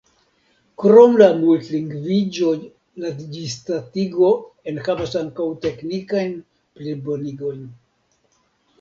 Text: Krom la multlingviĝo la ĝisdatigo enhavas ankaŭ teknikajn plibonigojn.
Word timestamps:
Krom 0.83 1.11
la 1.21 1.27
multlingviĝo 1.41 2.49
la 3.05 3.13
ĝisdatigo 3.37 4.33
enhavas 4.75 5.17
ankaŭ 5.23 5.49
teknikajn 5.69 6.37
plibonigojn. 6.81 7.67